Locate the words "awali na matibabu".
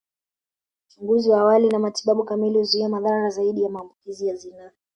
1.39-2.23